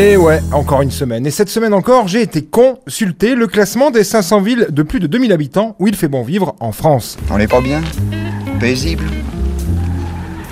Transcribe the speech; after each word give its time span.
Et 0.00 0.16
ouais, 0.16 0.40
encore 0.50 0.80
une 0.80 0.90
semaine. 0.90 1.26
Et 1.26 1.30
cette 1.30 1.50
semaine 1.50 1.74
encore, 1.74 2.08
j'ai 2.08 2.22
été 2.22 2.42
consulté 2.42 3.34
le 3.34 3.46
classement 3.46 3.90
des 3.90 4.02
500 4.02 4.40
villes 4.40 4.68
de 4.70 4.82
plus 4.82 4.98
de 4.98 5.06
2000 5.06 5.30
habitants 5.30 5.76
où 5.78 5.88
il 5.88 5.94
fait 5.94 6.08
bon 6.08 6.22
vivre 6.22 6.56
en 6.58 6.72
France. 6.72 7.18
On 7.30 7.36
n'est 7.36 7.46
pas 7.46 7.60
bien? 7.60 7.82
Paisible? 8.58 9.04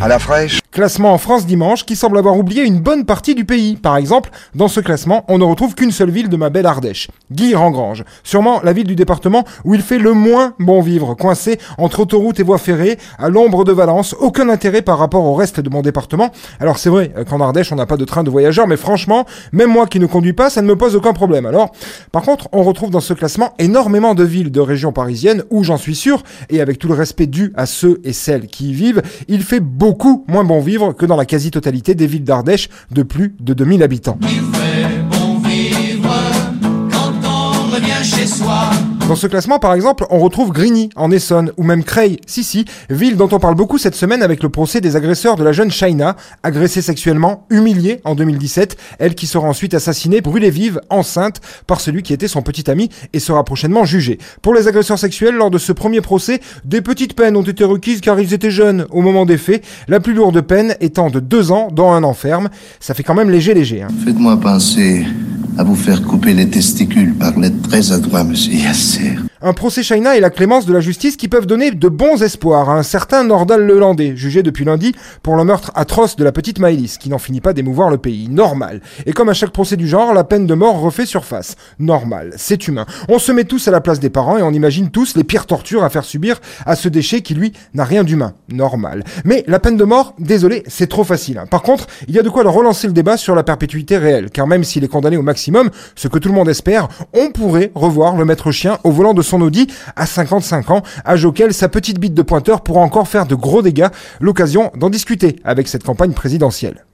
À 0.00 0.08
la 0.08 0.18
fraîche? 0.18 0.58
Classement 0.76 1.14
en 1.14 1.16
France 1.16 1.46
dimanche 1.46 1.86
qui 1.86 1.96
semble 1.96 2.18
avoir 2.18 2.36
oublié 2.36 2.62
une 2.62 2.80
bonne 2.80 3.06
partie 3.06 3.34
du 3.34 3.46
pays. 3.46 3.76
Par 3.76 3.96
exemple, 3.96 4.28
dans 4.54 4.68
ce 4.68 4.80
classement, 4.80 5.24
on 5.26 5.38
ne 5.38 5.44
retrouve 5.44 5.74
qu'une 5.74 5.90
seule 5.90 6.10
ville 6.10 6.28
de 6.28 6.36
ma 6.36 6.50
belle 6.50 6.66
Ardèche, 6.66 7.08
Guy-Rangrange. 7.32 8.04
Sûrement 8.22 8.60
la 8.62 8.74
ville 8.74 8.86
du 8.86 8.94
département 8.94 9.44
où 9.64 9.74
il 9.74 9.80
fait 9.80 9.98
le 9.98 10.12
moins 10.12 10.52
bon 10.58 10.82
vivre, 10.82 11.14
coincé 11.14 11.58
entre 11.78 12.00
autoroute 12.00 12.40
et 12.40 12.42
voies 12.42 12.58
ferrées, 12.58 12.98
à 13.18 13.30
l'ombre 13.30 13.64
de 13.64 13.72
Valence, 13.72 14.14
aucun 14.20 14.50
intérêt 14.50 14.82
par 14.82 14.98
rapport 14.98 15.24
au 15.24 15.32
reste 15.32 15.60
de 15.60 15.70
mon 15.70 15.80
département. 15.80 16.30
Alors 16.60 16.76
c'est 16.76 16.90
vrai 16.90 17.10
qu'en 17.26 17.40
Ardèche, 17.40 17.72
on 17.72 17.76
n'a 17.76 17.86
pas 17.86 17.96
de 17.96 18.04
train 18.04 18.22
de 18.22 18.28
voyageurs, 18.28 18.66
mais 18.66 18.76
franchement, 18.76 19.24
même 19.52 19.70
moi 19.70 19.86
qui 19.86 19.98
ne 19.98 20.04
conduis 20.04 20.34
pas, 20.34 20.50
ça 20.50 20.60
ne 20.60 20.66
me 20.66 20.76
pose 20.76 20.94
aucun 20.94 21.14
problème. 21.14 21.46
Alors, 21.46 21.72
par 22.12 22.20
contre, 22.20 22.48
on 22.52 22.62
retrouve 22.62 22.90
dans 22.90 23.00
ce 23.00 23.14
classement 23.14 23.54
énormément 23.58 24.14
de 24.14 24.24
villes 24.24 24.52
de 24.52 24.60
régions 24.60 24.92
parisiennes 24.92 25.42
où 25.48 25.64
j'en 25.64 25.78
suis 25.78 25.96
sûr, 25.96 26.22
et 26.50 26.60
avec 26.60 26.78
tout 26.78 26.88
le 26.88 26.94
respect 26.94 27.28
dû 27.28 27.54
à 27.56 27.64
ceux 27.64 27.98
et 28.04 28.12
celles 28.12 28.46
qui 28.46 28.72
y 28.72 28.74
vivent, 28.74 29.00
il 29.26 29.42
fait 29.42 29.60
beaucoup 29.60 30.26
moins 30.28 30.44
bon 30.44 30.60
vivre 30.60 30.65
que 30.96 31.06
dans 31.06 31.16
la 31.16 31.24
quasi-totalité 31.24 31.94
des 31.94 32.06
villes 32.06 32.24
d'Ardèche 32.24 32.68
de 32.90 33.02
plus 33.02 33.34
de 33.40 33.54
2000 33.54 33.82
habitants. 33.82 34.18
Dans 39.08 39.14
ce 39.14 39.28
classement, 39.28 39.60
par 39.60 39.72
exemple, 39.72 40.04
on 40.10 40.18
retrouve 40.18 40.50
Grigny, 40.50 40.90
en 40.96 41.12
Essonne, 41.12 41.52
ou 41.56 41.62
même 41.62 41.84
Creil, 41.84 42.18
si 42.26 42.64
ville 42.90 43.16
dont 43.16 43.28
on 43.30 43.38
parle 43.38 43.54
beaucoup 43.54 43.78
cette 43.78 43.94
semaine 43.94 44.20
avec 44.20 44.42
le 44.42 44.48
procès 44.48 44.80
des 44.80 44.96
agresseurs 44.96 45.36
de 45.36 45.44
la 45.44 45.52
jeune 45.52 45.70
Shaina, 45.70 46.16
agressée 46.42 46.82
sexuellement, 46.82 47.46
humiliée 47.48 48.00
en 48.02 48.16
2017, 48.16 48.76
elle 48.98 49.14
qui 49.14 49.28
sera 49.28 49.46
ensuite 49.46 49.74
assassinée, 49.74 50.20
brûlée 50.20 50.50
vive, 50.50 50.80
enceinte, 50.90 51.40
par 51.68 51.80
celui 51.80 52.02
qui 52.02 52.14
était 52.14 52.26
son 52.26 52.42
petit 52.42 52.68
ami 52.68 52.88
et 53.12 53.20
sera 53.20 53.44
prochainement 53.44 53.84
jugé. 53.84 54.18
Pour 54.42 54.54
les 54.54 54.66
agresseurs 54.66 54.98
sexuels, 54.98 55.36
lors 55.36 55.52
de 55.52 55.58
ce 55.58 55.70
premier 55.70 56.00
procès, 56.00 56.40
des 56.64 56.80
petites 56.80 57.14
peines 57.14 57.36
ont 57.36 57.42
été 57.42 57.62
requises 57.62 58.00
car 58.00 58.18
ils 58.18 58.34
étaient 58.34 58.50
jeunes 58.50 58.86
au 58.90 59.02
moment 59.02 59.24
des 59.24 59.38
faits, 59.38 59.64
la 59.86 60.00
plus 60.00 60.14
lourde 60.14 60.40
peine 60.40 60.74
étant 60.80 61.10
de 61.10 61.20
deux 61.20 61.52
ans 61.52 61.68
dans 61.70 61.92
un 61.92 62.02
enferme. 62.02 62.48
Ça 62.80 62.92
fait 62.92 63.04
quand 63.04 63.14
même 63.14 63.30
léger 63.30 63.54
léger. 63.54 63.82
Hein. 63.82 63.88
Faites-moi 64.04 64.36
penser 64.40 65.06
à 65.58 65.64
vous 65.64 65.76
faire 65.76 66.02
couper 66.02 66.34
les 66.34 66.48
testicules 66.48 67.14
par 67.14 67.38
l'aide 67.38 67.62
très 67.62 67.92
adroit, 67.92 68.24
monsieur 68.24 68.54
Yasser. 68.54 69.16
Un 69.42 69.52
procès 69.52 69.82
China 69.82 70.16
et 70.16 70.20
la 70.20 70.30
clémence 70.30 70.64
de 70.64 70.72
la 70.72 70.80
justice 70.80 71.18
qui 71.18 71.28
peuvent 71.28 71.44
donner 71.44 71.70
de 71.70 71.88
bons 71.88 72.22
espoirs 72.22 72.70
à 72.70 72.78
un 72.78 72.82
certain 72.82 73.22
Nordal 73.22 73.66
Lelandais, 73.66 74.16
jugé 74.16 74.42
depuis 74.42 74.64
lundi 74.64 74.94
pour 75.22 75.36
le 75.36 75.44
meurtre 75.44 75.72
atroce 75.74 76.16
de 76.16 76.24
la 76.24 76.32
petite 76.32 76.58
Maëlys, 76.58 76.96
qui 76.96 77.10
n'en 77.10 77.18
finit 77.18 77.42
pas 77.42 77.52
d'émouvoir 77.52 77.90
le 77.90 77.98
pays. 77.98 78.30
Normal. 78.30 78.80
Et 79.04 79.12
comme 79.12 79.28
à 79.28 79.34
chaque 79.34 79.50
procès 79.50 79.76
du 79.76 79.86
genre, 79.86 80.14
la 80.14 80.24
peine 80.24 80.46
de 80.46 80.54
mort 80.54 80.80
refait 80.80 81.04
surface. 81.04 81.56
Normal. 81.78 82.32
C'est 82.38 82.66
humain. 82.66 82.86
On 83.10 83.18
se 83.18 83.30
met 83.30 83.44
tous 83.44 83.68
à 83.68 83.70
la 83.70 83.82
place 83.82 84.00
des 84.00 84.08
parents 84.08 84.38
et 84.38 84.42
on 84.42 84.52
imagine 84.52 84.90
tous 84.90 85.16
les 85.16 85.24
pires 85.24 85.44
tortures 85.44 85.84
à 85.84 85.90
faire 85.90 86.06
subir 86.06 86.40
à 86.64 86.74
ce 86.74 86.88
déchet 86.88 87.20
qui, 87.20 87.34
lui, 87.34 87.52
n'a 87.74 87.84
rien 87.84 88.04
d'humain. 88.04 88.32
Normal. 88.50 89.04
Mais 89.26 89.44
la 89.46 89.58
peine 89.58 89.76
de 89.76 89.84
mort, 89.84 90.14
désolé, 90.18 90.62
c'est 90.66 90.88
trop 90.88 91.04
facile. 91.04 91.42
Par 91.50 91.60
contre, 91.60 91.88
il 92.08 92.14
y 92.14 92.18
a 92.18 92.22
de 92.22 92.30
quoi 92.30 92.42
relancer 92.42 92.86
le 92.86 92.94
débat 92.94 93.18
sur 93.18 93.34
la 93.34 93.42
perpétuité 93.42 93.98
réelle, 93.98 94.30
car 94.30 94.46
même 94.46 94.64
s'il 94.64 94.82
est 94.84 94.88
condamné 94.88 95.18
au 95.18 95.22
maximum, 95.22 95.68
ce 95.94 96.08
que 96.08 96.18
tout 96.18 96.28
le 96.30 96.34
monde 96.34 96.48
espère, 96.48 96.88
on 97.12 97.30
pourrait 97.32 97.70
revoir 97.74 98.16
le 98.16 98.24
maître 98.24 98.50
chien 98.50 98.78
au 98.84 98.90
volant 98.90 99.12
de 99.12 99.25
son 99.26 99.40
Audi 99.42 99.66
à 99.96 100.06
55 100.06 100.70
ans, 100.70 100.82
âge 101.06 101.24
auquel 101.24 101.52
sa 101.52 101.68
petite 101.68 101.98
bite 101.98 102.14
de 102.14 102.22
pointeur 102.22 102.62
pourra 102.62 102.80
encore 102.80 103.08
faire 103.08 103.26
de 103.26 103.34
gros 103.34 103.62
dégâts. 103.62 103.88
L'occasion 104.20 104.70
d'en 104.76 104.90
discuter 104.90 105.36
avec 105.44 105.68
cette 105.68 105.84
campagne 105.84 106.12
présidentielle. 106.12 106.84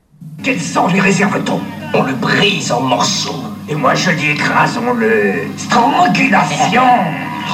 Quels 0.43 0.61
sont 0.61 0.89
les 0.89 1.01
réserve-t-on 1.01 1.61
On 1.95 2.03
le 2.03 2.15
brise 2.15 2.73
en 2.73 2.81
morceaux. 2.81 3.43
Et 3.69 3.75
moi 3.75 3.95
je 3.95 4.11
dis 4.11 4.31
écrasons-le. 4.31 5.35
Strangulation 5.57 6.83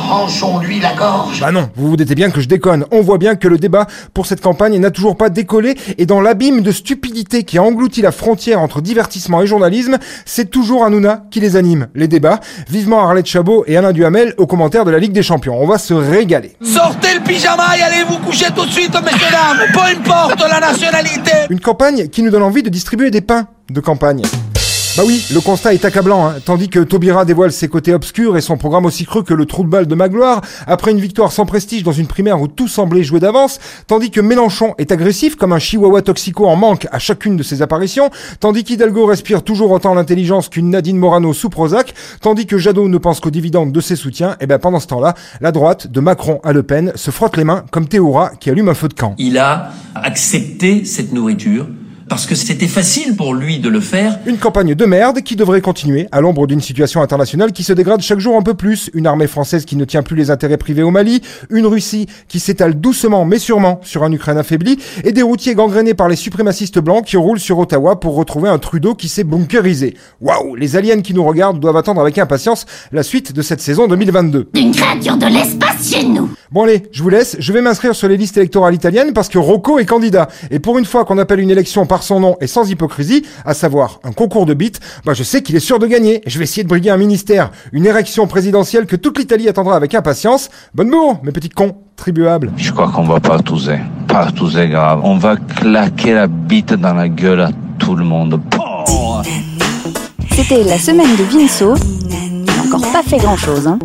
Tranchons-lui 0.08 0.80
la 0.80 0.94
gorge. 0.94 1.38
Bah 1.38 1.52
non, 1.52 1.68
vous 1.76 1.90
vous 1.90 1.96
doutez 1.98 2.14
bien 2.14 2.30
que 2.30 2.40
je 2.40 2.48
déconne. 2.48 2.86
On 2.92 3.02
voit 3.02 3.18
bien 3.18 3.36
que 3.36 3.46
le 3.46 3.58
débat 3.58 3.86
pour 4.14 4.24
cette 4.24 4.40
campagne 4.40 4.78
n'a 4.78 4.90
toujours 4.90 5.18
pas 5.18 5.28
décollé 5.28 5.74
et 5.98 6.06
dans 6.06 6.22
l'abîme 6.22 6.62
de 6.62 6.72
stupidité 6.72 7.42
qui 7.42 7.58
a 7.58 7.62
englouti 7.62 8.00
la 8.00 8.10
frontière 8.10 8.62
entre 8.62 8.80
divertissement 8.80 9.42
et 9.42 9.46
journalisme, 9.46 9.98
c'est 10.24 10.50
toujours 10.50 10.82
Hanouna 10.82 11.24
qui 11.30 11.40
les 11.40 11.56
anime. 11.56 11.88
Les 11.94 12.08
débats, 12.08 12.40
vivement 12.70 13.06
Arlette 13.06 13.26
Chabot 13.26 13.64
et 13.66 13.76
Alain 13.76 13.92
Duhamel 13.92 14.32
aux 14.38 14.46
commentaires 14.46 14.86
de 14.86 14.90
la 14.90 14.98
Ligue 14.98 15.12
des 15.12 15.22
Champions. 15.22 15.60
On 15.60 15.66
va 15.66 15.76
se 15.76 15.92
régaler. 15.92 16.56
Sortez 16.62 17.12
le 17.12 17.20
pyjama 17.20 17.76
et 17.76 17.82
allez 17.82 18.04
vous 18.08 18.16
coucher 18.16 18.46
tout 18.56 18.64
de 18.64 18.70
suite, 18.70 18.94
messieurs 19.04 19.28
dames. 19.30 19.66
Peu 19.74 20.10
importe 20.10 20.42
la 20.50 20.58
nationalité. 20.58 21.32
Une 21.50 21.60
campagne 21.60 22.08
qui 22.08 22.22
nous 22.22 22.30
donne 22.30 22.44
envie 22.44 22.62
de 22.62 22.70
distribuer 22.70 23.10
des 23.10 23.20
pains 23.20 23.46
de 23.70 23.80
campagne. 23.80 24.22
Bah 24.98 25.04
oui, 25.06 25.24
le 25.32 25.38
constat 25.38 25.74
est 25.74 25.84
accablant, 25.84 26.26
hein. 26.26 26.34
tandis 26.44 26.68
que 26.68 26.80
Taubira 26.80 27.24
dévoile 27.24 27.52
ses 27.52 27.68
côtés 27.68 27.94
obscurs 27.94 28.36
et 28.36 28.40
son 28.40 28.56
programme 28.56 28.84
aussi 28.84 29.06
creux 29.06 29.22
que 29.22 29.32
le 29.32 29.46
trou 29.46 29.62
de 29.62 29.68
balle 29.68 29.86
de 29.86 29.94
Magloire, 29.94 30.40
après 30.66 30.90
une 30.90 30.98
victoire 30.98 31.30
sans 31.30 31.46
prestige 31.46 31.84
dans 31.84 31.92
une 31.92 32.08
primaire 32.08 32.42
où 32.42 32.48
tout 32.48 32.66
semblait 32.66 33.04
jouer 33.04 33.20
d'avance, 33.20 33.60
tandis 33.86 34.10
que 34.10 34.20
Mélenchon 34.20 34.74
est 34.76 34.90
agressif 34.90 35.36
comme 35.36 35.52
un 35.52 35.60
chihuahua 35.60 36.02
toxico 36.02 36.48
en 36.48 36.56
manque 36.56 36.88
à 36.90 36.98
chacune 36.98 37.36
de 37.36 37.44
ses 37.44 37.62
apparitions, 37.62 38.10
tandis 38.40 38.64
qu'Hidalgo 38.64 39.06
respire 39.06 39.44
toujours 39.44 39.70
autant 39.70 39.94
l'intelligence 39.94 40.48
qu'une 40.48 40.70
Nadine 40.70 40.98
Morano 40.98 41.32
sous 41.32 41.48
Prozac, 41.48 41.94
tandis 42.20 42.46
que 42.46 42.58
Jadot 42.58 42.88
ne 42.88 42.98
pense 42.98 43.20
qu'aux 43.20 43.30
dividendes 43.30 43.70
de 43.70 43.80
ses 43.80 43.94
soutiens, 43.94 44.34
et 44.40 44.48
ben 44.48 44.58
pendant 44.58 44.80
ce 44.80 44.88
temps-là, 44.88 45.14
la 45.40 45.52
droite, 45.52 45.86
de 45.86 46.00
Macron 46.00 46.40
à 46.42 46.52
Le 46.52 46.64
Pen, 46.64 46.90
se 46.96 47.12
frotte 47.12 47.36
les 47.36 47.44
mains 47.44 47.62
comme 47.70 47.86
Théoura 47.86 48.32
qui 48.40 48.50
allume 48.50 48.68
un 48.68 48.74
feu 48.74 48.88
de 48.88 48.94
camp. 48.94 49.14
Il 49.16 49.38
a 49.38 49.70
accepté 49.94 50.84
cette 50.84 51.12
nourriture 51.12 51.68
parce 52.08 52.26
que 52.26 52.34
c'était 52.34 52.66
facile 52.66 53.16
pour 53.16 53.34
lui 53.34 53.58
de 53.58 53.68
le 53.68 53.80
faire. 53.80 54.18
Une 54.26 54.38
campagne 54.38 54.74
de 54.74 54.84
merde 54.84 55.20
qui 55.22 55.36
devrait 55.36 55.60
continuer 55.60 56.08
à 56.12 56.20
l'ombre 56.20 56.46
d'une 56.46 56.60
situation 56.60 57.02
internationale 57.02 57.52
qui 57.52 57.62
se 57.62 57.72
dégrade 57.72 58.00
chaque 58.00 58.18
jour 58.18 58.36
un 58.36 58.42
peu 58.42 58.54
plus. 58.54 58.90
Une 58.94 59.06
armée 59.06 59.26
française 59.26 59.64
qui 59.64 59.76
ne 59.76 59.84
tient 59.84 60.02
plus 60.02 60.16
les 60.16 60.30
intérêts 60.30 60.56
privés 60.56 60.82
au 60.82 60.90
Mali, 60.90 61.20
une 61.50 61.66
Russie 61.66 62.06
qui 62.28 62.40
s'étale 62.40 62.80
doucement 62.80 63.24
mais 63.24 63.38
sûrement 63.38 63.80
sur 63.82 64.04
un 64.04 64.12
Ukraine 64.12 64.38
affaibli, 64.38 64.78
et 65.04 65.12
des 65.12 65.22
routiers 65.22 65.54
gangrénés 65.54 65.94
par 65.94 66.08
les 66.08 66.16
suprémacistes 66.16 66.78
blancs 66.78 67.04
qui 67.04 67.16
roulent 67.16 67.40
sur 67.40 67.58
Ottawa 67.58 68.00
pour 68.00 68.14
retrouver 68.14 68.48
un 68.48 68.58
Trudeau 68.58 68.94
qui 68.94 69.08
s'est 69.08 69.24
bunkerisé. 69.24 69.94
Waouh, 70.20 70.54
les 70.56 70.76
aliens 70.76 71.00
qui 71.00 71.14
nous 71.14 71.24
regardent 71.24 71.60
doivent 71.60 71.76
attendre 71.76 72.00
avec 72.00 72.18
impatience 72.18 72.66
la 72.92 73.02
suite 73.02 73.32
de 73.32 73.42
cette 73.42 73.60
saison 73.60 73.86
2022. 73.86 74.50
Une 74.54 74.72
créature 74.72 75.16
de 75.16 75.26
l'espace 75.26 75.92
chez 75.92 76.04
nous 76.04 76.30
Bon 76.50 76.62
allez, 76.62 76.84
je 76.92 77.02
vous 77.02 77.10
laisse, 77.10 77.36
je 77.38 77.52
vais 77.52 77.60
m'inscrire 77.60 77.94
sur 77.94 78.08
les 78.08 78.16
listes 78.16 78.38
électorales 78.38 78.74
italiennes 78.74 79.12
parce 79.12 79.28
que 79.28 79.38
Rocco 79.38 79.78
est 79.78 79.84
candidat. 79.84 80.28
Et 80.50 80.58
pour 80.58 80.78
une 80.78 80.86
fois 80.86 81.04
qu'on 81.04 81.18
appelle 81.18 81.40
une 81.40 81.50
élection 81.50 81.84
par 81.84 81.97
son 82.02 82.20
nom 82.20 82.36
et 82.40 82.46
sans 82.46 82.70
hypocrisie, 82.70 83.24
à 83.44 83.54
savoir 83.54 84.00
un 84.04 84.12
concours 84.12 84.46
de 84.46 84.54
bites, 84.54 84.80
bah 85.04 85.14
je 85.14 85.22
sais 85.22 85.42
qu'il 85.42 85.56
est 85.56 85.60
sûr 85.60 85.78
de 85.78 85.86
gagner. 85.86 86.22
Je 86.26 86.38
vais 86.38 86.44
essayer 86.44 86.64
de 86.64 86.68
briguer 86.68 86.90
un 86.90 86.96
ministère, 86.96 87.50
une 87.72 87.86
érection 87.86 88.26
présidentielle 88.26 88.86
que 88.86 88.96
toute 88.96 89.18
l'Italie 89.18 89.48
attendra 89.48 89.76
avec 89.76 89.94
impatience. 89.94 90.50
Bonne 90.74 90.90
bourre, 90.90 91.20
mes 91.22 91.32
petits 91.32 91.48
cons, 91.48 91.76
tribuables. 91.96 92.52
Je 92.56 92.72
crois 92.72 92.90
qu'on 92.90 93.04
va 93.04 93.20
pas 93.20 93.38
tous 93.38 93.70
Pas 94.06 94.30
tous 94.32 94.56
grave. 94.56 95.00
On 95.02 95.16
va 95.16 95.36
claquer 95.36 96.14
la 96.14 96.26
bite 96.26 96.72
dans 96.74 96.94
la 96.94 97.08
gueule 97.08 97.40
à 97.40 97.50
tout 97.78 97.94
le 97.94 98.04
monde. 98.04 98.40
C'était 100.32 100.62
la 100.64 100.78
semaine 100.78 101.16
de 101.16 101.24
Vinceau. 101.24 101.74
Il 102.10 102.44
n'a 102.44 102.62
encore 102.64 102.92
pas 102.92 103.02
fait 103.02 103.18
grand 103.18 103.36
chose, 103.36 103.66
hein. 103.66 103.78